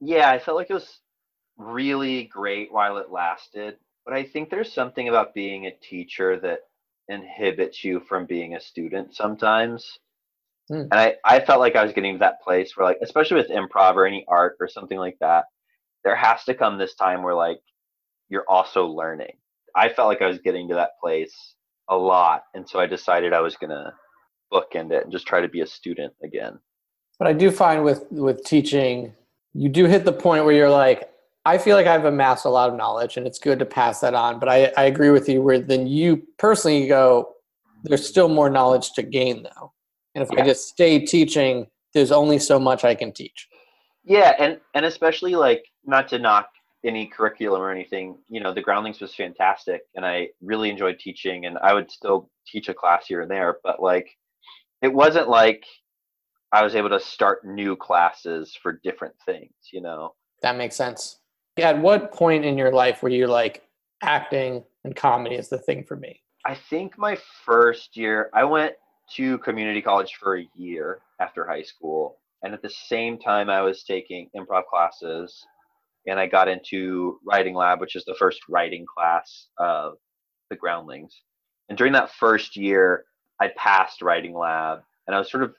[0.01, 1.01] Yeah, I felt like it was
[1.57, 6.61] really great while it lasted, but I think there's something about being a teacher that
[7.09, 9.99] inhibits you from being a student sometimes.
[10.71, 10.89] Mm.
[10.91, 13.49] And I, I felt like I was getting to that place where like, especially with
[13.49, 15.45] improv or any art or something like that,
[16.05, 17.61] there has to come this time where like
[18.29, 19.37] you're also learning.
[19.77, 21.55] I felt like I was getting to that place
[21.89, 22.45] a lot.
[22.55, 23.93] And so I decided I was gonna
[24.53, 26.59] bookend it and just try to be a student again.
[27.19, 29.15] But I do find with with teaching,
[29.53, 31.11] you do hit the point where you're like,
[31.45, 34.15] I feel like I've amassed a lot of knowledge and it's good to pass that
[34.15, 34.41] on.
[34.41, 37.35] But I, I agree with you where then you personally go,
[37.85, 39.73] there's still more knowledge to gain though.
[40.15, 40.43] And if yeah.
[40.43, 43.49] I just stay teaching, there's only so much I can teach.
[44.05, 46.49] Yeah, and and especially like not to knock
[46.87, 51.47] any curriculum or anything, you know, the groundlings was fantastic and I really enjoyed teaching
[51.47, 54.09] and I would still teach a class here and there, but like
[54.83, 55.65] it wasn't like
[56.53, 60.15] I was able to start new classes for different things, you know.
[60.43, 61.19] That makes sense.
[61.59, 63.65] At what point in your life were you like
[64.03, 66.23] acting and comedy is the thing for me?
[66.45, 68.75] I think my first year I went
[69.15, 72.19] to community college for a year after high school.
[72.43, 75.45] And at the same time, I was taking improv classes
[76.07, 79.95] and I got into writing lab, which is the first writing class of
[80.51, 81.23] the groundlings.
[81.69, 83.05] And during that first year,
[83.41, 85.55] I passed writing lab and I was sort of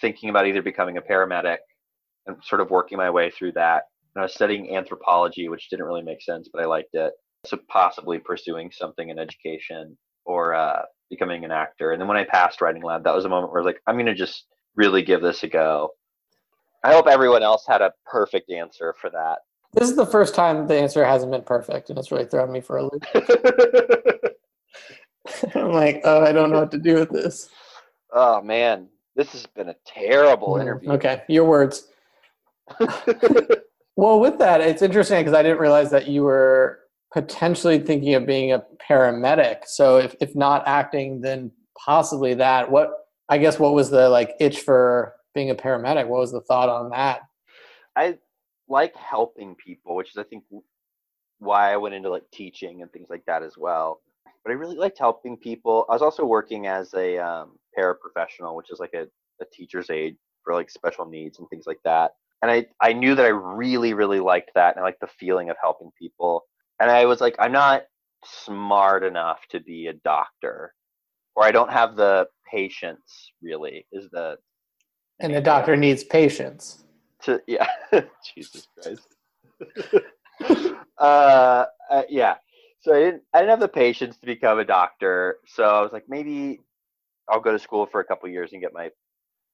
[0.00, 1.58] thinking about either becoming a paramedic
[2.26, 3.84] and sort of working my way through that.
[4.14, 7.12] And I was studying anthropology, which didn't really make sense, but I liked it.
[7.46, 11.92] So possibly pursuing something in education or uh, becoming an actor.
[11.92, 13.82] And then when I passed writing lab, that was a moment where I was like,
[13.86, 15.90] I'm going to just really give this a go.
[16.84, 19.38] I hope everyone else had a perfect answer for that.
[19.72, 22.60] This is the first time the answer hasn't been perfect, and it's really thrown me
[22.60, 23.04] for a loop.
[25.54, 27.48] I'm like, oh, I don't know what to do with this.
[28.12, 30.90] Oh man, this has been a terrible mm, interview.
[30.92, 31.86] Okay, your words.
[33.96, 36.80] well, with that, it's interesting because I didn't realize that you were
[37.12, 39.66] potentially thinking of being a paramedic.
[39.66, 42.70] So if, if not acting, then possibly that.
[42.70, 42.90] What
[43.28, 46.08] I guess what was the like itch for being a paramedic?
[46.08, 47.20] What was the thought on that?
[47.96, 48.18] I
[48.70, 50.44] like helping people, which is I think
[51.38, 54.00] why I went into like teaching and things like that as well.
[54.44, 55.84] But I really liked helping people.
[55.90, 59.02] I was also working as a um, paraprofessional, which is like a,
[59.42, 62.12] a teacher's aide for like special needs and things like that.
[62.42, 65.50] And I, I knew that I really, really liked that and I liked the feeling
[65.50, 66.44] of helping people
[66.80, 67.82] and I was like, I'm not
[68.24, 70.74] smart enough to be a doctor,
[71.36, 73.32] or I don't have the patience.
[73.42, 74.36] Really, is the
[75.20, 76.82] and the doctor needs patience.
[77.24, 77.66] To yeah,
[78.34, 79.06] Jesus Christ.
[80.98, 82.36] uh, uh, yeah.
[82.80, 85.38] So I didn't I didn't have the patience to become a doctor.
[85.46, 86.60] So I was like, maybe
[87.28, 88.90] I'll go to school for a couple years and get my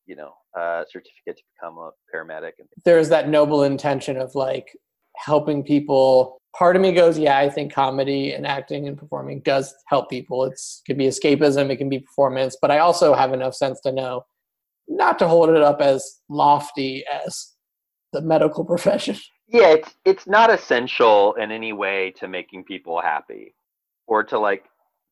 [0.07, 2.52] you know uh, certificate to become a paramedic.
[2.59, 4.68] And there's that noble intention of like
[5.16, 9.74] helping people part of me goes, yeah, I think comedy and acting and performing does
[9.88, 10.44] help people.
[10.44, 13.81] It's it can be escapism, it can be performance, but I also have enough sense
[13.83, 14.24] to know
[14.88, 17.55] not to hold it up as lofty as
[18.12, 19.16] the medical profession.
[19.48, 23.54] Yeah, it's it's not essential in any way to making people happy.
[24.08, 24.64] or to like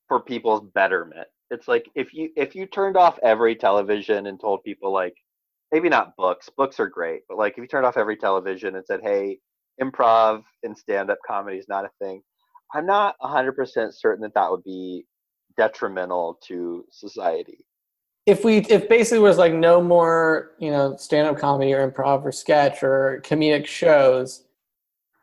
[0.08, 1.28] for people's betterment.
[1.50, 5.14] It's like if you if you turned off every television and told people like
[5.72, 8.84] maybe not books, books are great, but like if you turned off every television and
[8.86, 9.38] said, "Hey,
[9.82, 12.22] improv and stand-up comedy is not a thing."
[12.74, 15.06] I'm not 100% certain that that would be
[15.56, 17.64] detrimental to society.
[18.26, 22.32] If we if basically was like no more, you know, stand-up comedy or improv or
[22.32, 24.44] sketch or comedic shows,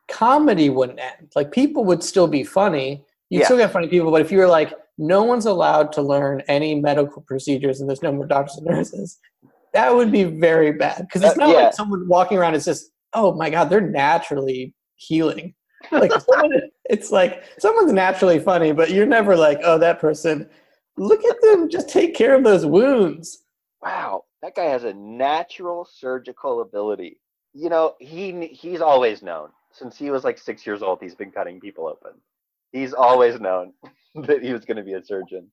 [0.10, 1.32] comedy wouldn't end.
[1.36, 3.04] Like people would still be funny.
[3.30, 3.46] You'd Yeah.
[3.46, 6.76] still get funny people, but if you were like, no one's allowed to learn any
[6.76, 9.18] medical procedures and there's no more doctors and nurses,
[9.74, 11.08] that would be very bad.
[11.08, 11.64] Because it's Uh, not yeah.
[11.66, 15.56] like someone walking around is just, oh my god, they're naturally healing.
[15.92, 16.52] Like someone,
[16.86, 20.48] it's like someone's naturally funny, but you're never like, oh, that person.
[21.02, 23.40] Look at them just take care of those wounds.
[23.82, 27.20] wow, that guy has a natural surgical ability.
[27.56, 31.00] You know, he he's always known since he was like six years old.
[31.02, 32.12] He's been cutting people open.
[32.72, 33.74] He's always known
[34.16, 35.48] that he was going to be a surgeon.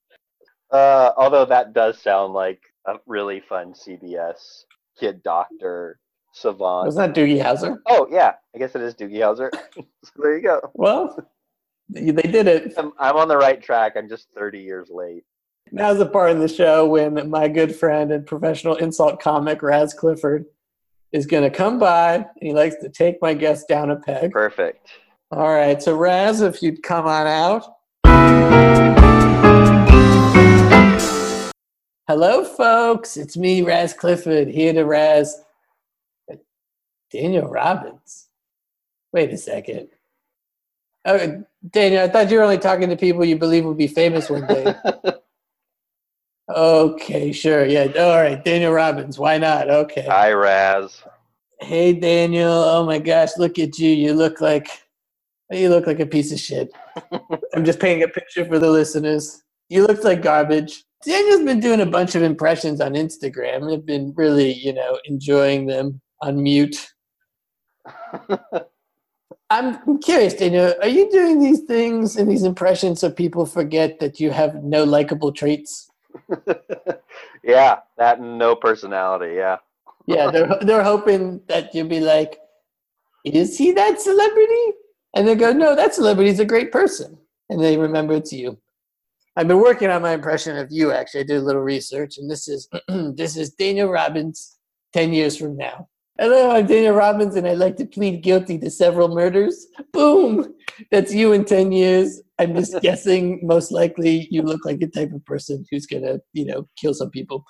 [0.71, 4.65] Uh, although that does sound like a really fun CBS
[5.01, 5.99] kid doctor
[6.35, 6.89] savant.
[6.89, 7.79] Wasn't that Doogie Howser?
[7.87, 9.49] Oh yeah, I guess it is Doogie Howser.
[9.75, 10.61] so there you go.
[10.75, 11.27] Well,
[11.89, 12.75] they did it.
[12.77, 13.95] I'm, I'm on the right track.
[13.97, 15.25] I'm just 30 years late.
[15.71, 19.93] Now's the part in the show when my good friend and professional insult comic Raz
[19.93, 20.47] Clifford
[21.13, 22.15] is going to come by.
[22.15, 24.33] And he likes to take my guest down a peg.
[24.33, 24.89] Perfect.
[25.31, 27.75] All right, so Raz, if you'd come on out.
[32.09, 33.19] Hello, folks.
[33.19, 35.43] It's me, Raz Clifford, here to Raz
[37.11, 38.29] Daniel Robbins.
[39.13, 39.89] Wait a second.
[41.05, 44.31] Oh, Daniel, I thought you were only talking to people you believe will be famous
[44.31, 44.75] one day.
[46.49, 47.67] Okay, sure.
[47.67, 47.93] Yeah.
[47.99, 48.43] All right.
[48.43, 49.19] Daniel Robbins.
[49.19, 49.69] Why not?
[49.69, 50.07] Okay.
[50.09, 51.03] Hi, Raz.
[51.61, 52.51] Hey, Daniel.
[52.51, 53.37] Oh my gosh.
[53.37, 53.91] Look at you.
[53.91, 54.69] You look like
[55.51, 56.71] you look like a piece of shit.
[57.55, 59.43] I'm just painting a picture for the listeners.
[59.69, 60.85] You look like garbage.
[61.05, 63.73] Daniel's been doing a bunch of impressions on Instagram.
[63.73, 66.93] I've been really, you know, enjoying them on mute.
[69.51, 70.75] I'm curious, Daniel.
[70.83, 74.85] Are you doing these things and these impressions so people forget that you have no
[74.85, 75.88] likable traits?
[77.43, 79.35] yeah, that and no personality.
[79.37, 79.59] Yeah.
[80.07, 82.41] Yeah, they're they're hoping that you'll be like,
[83.25, 84.73] "Is he that celebrity?"
[85.15, 87.19] And they go, "No, that celebrity's a great person,"
[87.51, 88.59] and they remember it's you.
[89.37, 90.91] I've been working on my impression of you.
[90.91, 94.59] Actually, I did a little research, and this is this is Daniel Robbins
[94.93, 95.89] ten years from now.
[96.21, 99.69] Hello, I'm Daniel Robbins, and I'd like to plead guilty to several murders.
[99.93, 100.53] Boom,
[100.91, 102.21] that's you in ten years.
[102.41, 103.39] I'm just guessing.
[103.45, 107.11] Most likely, you look like the type of person who's gonna, you know, kill some
[107.11, 107.45] people.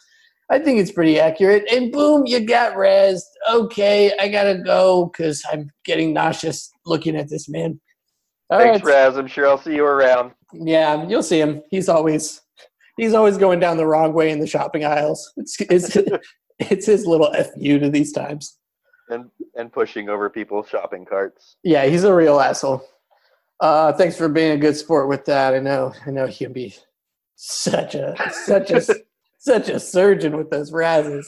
[0.50, 1.66] I think it's pretty accurate.
[1.72, 3.22] And boom, you got razzed.
[3.50, 7.80] Okay, I gotta go because I'm getting nauseous looking at this man.
[8.50, 8.92] All Thanks, right.
[8.92, 9.16] Raz.
[9.16, 10.32] I'm sure I'll see you around.
[10.52, 11.62] Yeah, you'll see him.
[11.70, 12.42] He's always
[12.98, 15.32] he's always going down the wrong way in the shopping aisles.
[15.38, 15.96] It's it's,
[16.70, 18.56] it's his little fu to these times.
[19.10, 21.56] And and pushing over people's shopping carts.
[21.62, 22.84] Yeah, he's a real asshole.
[23.60, 25.54] Uh, thanks for being a good sport with that.
[25.54, 26.74] I know, I know he can be
[27.34, 28.82] such a such a
[29.38, 31.26] such a surgeon with those razzes.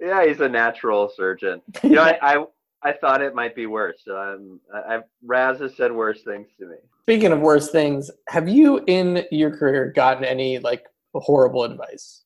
[0.00, 1.60] Yeah, he's a natural surgeon.
[1.82, 2.44] You know, I I,
[2.82, 4.00] I thought it might be worse.
[4.08, 6.76] Um, I, Raz has said worse things to me.
[7.02, 12.22] Speaking of worse things, have you in your career gotten any like horrible advice?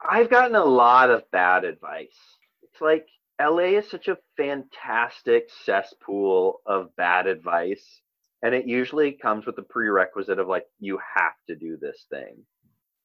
[0.00, 2.16] I've gotten a lot of bad advice.
[2.62, 3.06] It's like
[3.40, 8.00] LA is such a fantastic cesspool of bad advice.
[8.42, 12.36] And it usually comes with the prerequisite of like, you have to do this thing.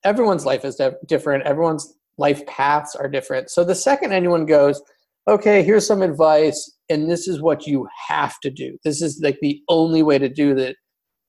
[0.03, 1.43] Everyone's life is different.
[1.45, 3.49] Everyone's life paths are different.
[3.49, 4.82] So the second anyone goes,
[5.27, 8.77] okay, here's some advice, and this is what you have to do.
[8.84, 10.75] This is like the only way to do that.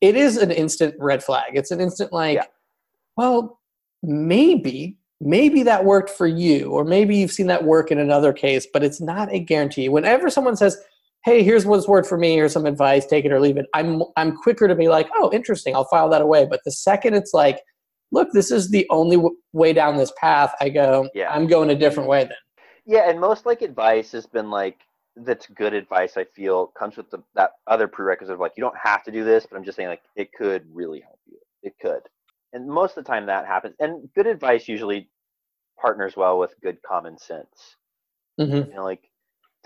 [0.01, 1.53] It is an instant red flag.
[1.55, 2.47] It's an instant like, Yeah.
[3.17, 3.61] well,
[4.03, 8.67] maybe, maybe that worked for you, or maybe you've seen that work in another case,
[8.73, 9.89] but it's not a guarantee.
[9.89, 10.77] Whenever someone says,
[11.25, 14.03] hey, here's what's worked for me, here's some advice, take it or leave it, I'm
[14.17, 16.47] I'm quicker to be like, oh, interesting, I'll file that away.
[16.49, 17.61] But the second it's like,
[18.13, 21.33] look, this is the only w- way down this path, I go, Yeah.
[21.33, 22.33] I'm going a different way then.
[22.87, 24.81] Yeah, and most like advice has been like
[25.17, 26.17] that's good advice.
[26.17, 29.25] I feel comes with the, that other prerequisite of like you don't have to do
[29.25, 31.39] this, but I'm just saying like it could really help you.
[31.63, 32.03] It could,
[32.55, 33.75] and most of the time that happens.
[33.81, 35.11] And good advice usually
[35.79, 37.77] partners well with good common sense.
[38.39, 39.11] hmm You know, like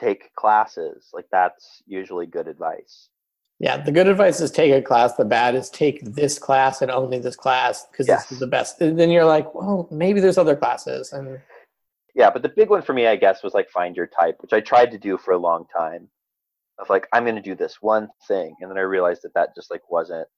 [0.01, 1.11] take classes.
[1.13, 3.11] Like that's usually good advice.
[3.61, 5.15] Yeah, the good advice is take a class.
[5.15, 8.23] The bad is take this class and only this class because Yes.
[8.25, 8.81] this is the best.
[8.81, 11.13] And then you're like, well, maybe there's other classes.
[11.13, 11.41] And
[12.15, 14.53] Yeah, but the big one for me, I guess, was like find your type, which
[14.53, 16.09] I tried to do for a long time.
[16.79, 19.53] Of like, I'm going to do this one thing, and then I realized that that
[19.57, 20.29] just like wasn't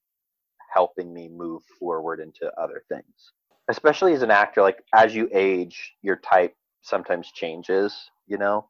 [0.73, 3.33] helping me move forward into other things.
[3.67, 7.95] Especially as an actor, like as you age, your type sometimes changes,
[8.27, 8.67] you know?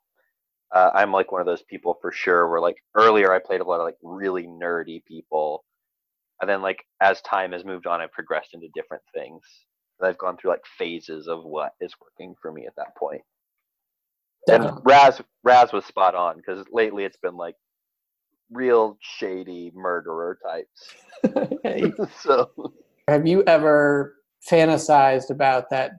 [0.74, 3.66] Uh, I'm like one of those people for sure where like earlier I played a
[3.66, 5.66] lot of like really nerdy people.
[6.40, 9.42] And then like as time has moved on, I've progressed into different things.
[10.02, 13.22] I've gone through like phases of what is working for me at that point.
[14.48, 14.78] Definitely.
[14.78, 17.56] And Raz Raz was spot on because lately it's been like
[18.52, 20.96] real shady murderer types.
[21.64, 22.50] Hey, so
[23.08, 24.16] Have you ever
[24.50, 25.92] fantasized about that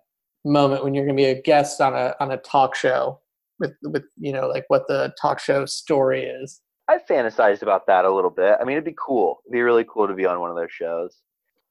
[0.45, 3.21] moment when you're going to be a guest on a on a talk show
[3.61, 6.61] with with you know like what the talk show story is?
[6.89, 8.57] I fantasized about that a little bit.
[8.61, 9.41] I mean, it'd be cool.
[9.47, 11.21] It'd be really cool to be on one of those shows.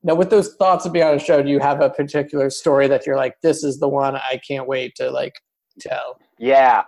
[0.04, 2.88] Now, with those thoughts of being on a show, do you have a particular story
[2.88, 5.34] that you're like, this is the one I can't wait to like
[5.80, 6.18] tell?
[6.40, 6.84] Yeah,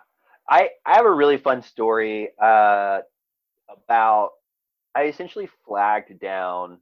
[0.50, 3.00] I I have a really fun story uh,
[3.70, 4.32] about.
[4.96, 6.78] I essentially flagged down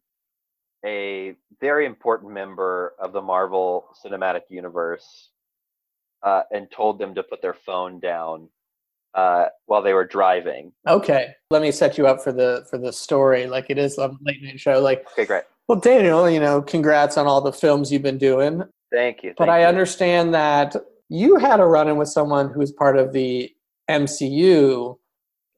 [0.85, 5.29] a very important member of the Marvel Cinematic Universe
[6.23, 8.49] uh, and told them to put their phone down
[9.13, 10.71] uh, while they were driving.
[10.87, 13.47] Okay, let me set you up for the for the story.
[13.47, 14.79] Like it is a late night show.
[14.81, 15.43] Like, Okay, great.
[15.67, 18.63] well, Daniel, you know, congrats on all the films you've been doing.
[18.91, 19.33] Thank you.
[19.37, 19.67] But I you.
[19.67, 20.75] understand that
[21.09, 23.49] you had a run in with someone who's part of the
[23.89, 24.97] MCU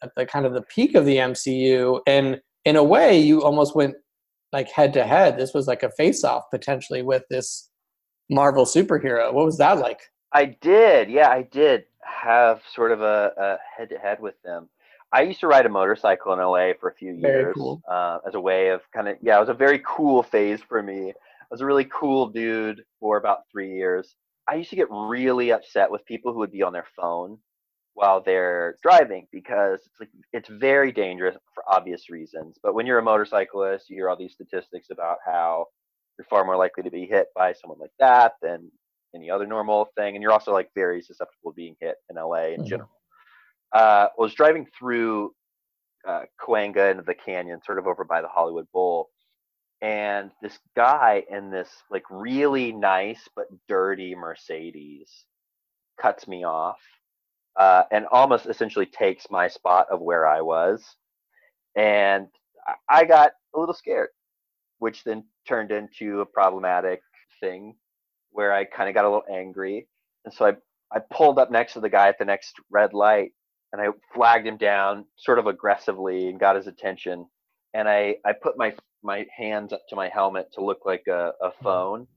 [0.03, 3.75] at the kind of the peak of the MCU, and in a way, you almost
[3.75, 3.95] went
[4.51, 5.37] like head to head.
[5.37, 7.69] This was like a face off potentially with this
[8.29, 9.33] Marvel superhero.
[9.33, 9.99] What was that like?
[10.31, 11.09] I did.
[11.09, 14.69] Yeah, I did have sort of a, a head-to-head with them.
[15.11, 17.83] I used to ride a motorcycle in LA for a few years cool.
[17.89, 20.81] uh, as a way of kind of yeah, it was a very cool phase for
[20.81, 21.09] me.
[21.09, 24.15] I was a really cool dude for about three years.
[24.49, 27.37] I used to get really upset with people who would be on their phone
[27.95, 32.57] while they're driving because it's like it's very dangerous for obvious reasons.
[32.61, 35.67] But when you're a motorcyclist, you hear all these statistics about how
[36.17, 38.71] you're far more likely to be hit by someone like that than
[39.15, 42.53] any other normal thing, and you're also like very susceptible to being hit in LA
[42.53, 42.67] in Mhm.
[42.67, 42.89] general.
[43.73, 45.35] Uh, I was driving through
[46.05, 49.09] uh, Cahuenga into the canyon, sort of over by the Hollywood Bowl,
[49.81, 55.25] and this guy in this like really nice but dirty Mercedes
[55.97, 56.79] cuts me off
[57.57, 60.83] uh, and almost essentially takes my spot of where I was,
[61.75, 62.27] and
[62.89, 64.09] I- got a little scared,
[64.79, 67.01] which then turned into a problematic
[67.39, 67.75] thing
[68.31, 69.87] where I kind of got a little angry,
[70.25, 70.53] and so I
[70.95, 73.31] I pulled up next to the guy at the next red light
[73.73, 77.27] and I flagged him down sort of aggressively and got his attention.
[77.73, 78.73] And I, I put my
[79.03, 82.07] my hands up to my helmet to look like a, a phone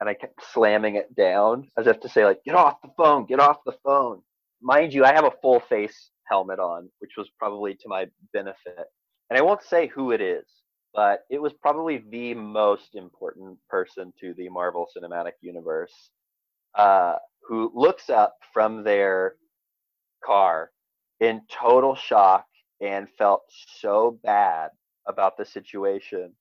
[0.00, 3.26] and I kept slamming it down as if to say like, get off the phone,
[3.26, 4.22] get off the phone.
[4.62, 8.86] Mind you, I have a full face helmet on, which was probably to my benefit.
[9.30, 10.44] And I won't say who it is,
[10.94, 16.10] but it was probably the most important person to the Marvel Cinematic Universe
[16.76, 19.36] uh, who looks up from their
[20.24, 20.70] car
[21.20, 22.46] in total shock
[22.80, 23.42] and felt
[23.80, 24.70] so bad
[25.08, 26.32] about the situation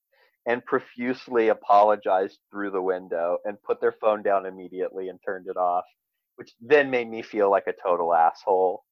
[0.48, 5.58] and profusely apologized through the window and put their phone down immediately and turned it
[5.58, 5.86] off,
[6.36, 8.84] which then made me feel like a total asshole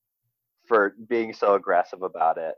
[0.68, 2.56] for being so aggressive about it.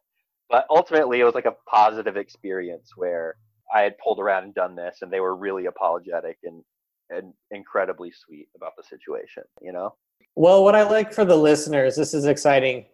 [0.49, 3.35] But ultimately, it was like a positive experience where
[3.73, 6.63] I had pulled around and done this, and they were really apologetic and
[7.11, 9.43] and incredibly sweet about the situation.
[9.61, 9.95] You know?
[10.35, 12.85] Well, what I like for the listeners, this is exciting.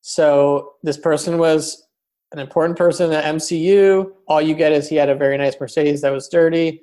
[0.00, 1.86] So this person was
[2.32, 4.12] an important person in the MCU.
[4.26, 6.82] All you get is he had a very nice Mercedes that was dirty.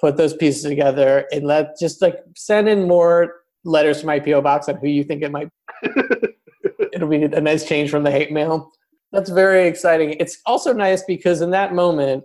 [0.00, 4.40] Put those pieces together and let just like send in more letters to my PO
[4.40, 5.50] box on who you think it might.
[6.92, 8.70] It'll be a nice change from the hate mail.
[9.12, 10.14] That's very exciting.
[10.20, 12.24] It's also nice because in that moment,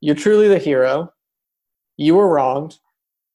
[0.00, 1.12] you're truly the hero.
[1.96, 2.78] You were wronged.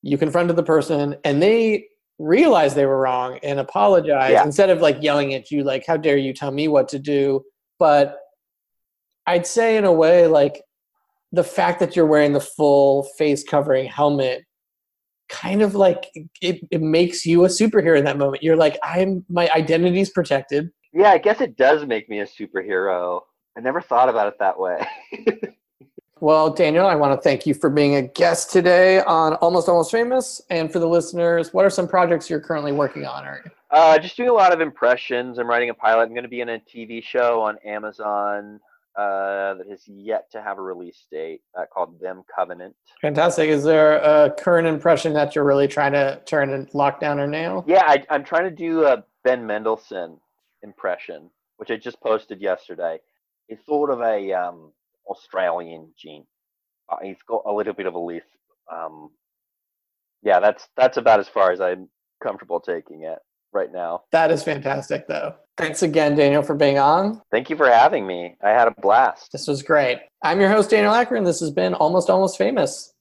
[0.01, 1.87] You confronted the person, and they
[2.17, 4.43] realized they were wrong and apologize Yeah.
[4.43, 7.43] instead of like yelling at you, like, "How dare you tell me what to do?"
[7.79, 8.17] But
[9.27, 10.63] I'd say, in a way, like
[11.31, 14.43] the fact that you're wearing the full face covering helmet
[15.32, 16.11] kind of like
[16.41, 18.43] it, it makes you a superhero in that moment.
[18.43, 20.69] You're like, I'm my identity's protected.
[20.93, 23.21] Yeah, I guess it does make me a superhero.
[23.57, 24.86] I never thought about it that way.
[26.21, 29.89] Well, Daniel, I want to thank you for being a guest today on Almost Almost
[29.89, 30.39] Famous.
[30.51, 33.25] And for the listeners, what are some projects you're currently working on?
[33.25, 35.39] Or Uh, just doing a lot of impressions.
[35.39, 36.03] I'm writing a pilot.
[36.03, 38.59] I'm going to be in a TV show on Amazon
[38.97, 42.75] uh, that has yet to have a release date uh, called Them Covenant.
[43.01, 43.49] fantastic.
[43.49, 47.27] Is there a current impression that you're really trying to turn and lock down or
[47.27, 47.63] nail?
[47.67, 50.17] Yeah, I, I'm trying to do a Ben Mendelsohn
[50.63, 52.99] impression, which I just posted yesterday.
[53.47, 54.71] It's sort of a um,
[55.07, 56.25] Australian gent,
[56.89, 58.25] uh, he's got a little bit of a lisp.
[58.71, 59.09] Um,
[60.23, 61.89] yeah, that's that's about as far as I'm
[62.21, 63.19] comfortable taking it
[63.53, 64.03] right now.
[64.11, 65.35] That is fantastic, though.
[65.62, 67.22] Thanks again, Daniel, for being on.
[67.30, 68.36] Thank you for having me.
[68.41, 69.32] I had a blast.
[69.32, 69.99] This was great.
[70.24, 72.95] I'm your host, Daniel Acker, and this has been Almost Almost Famous.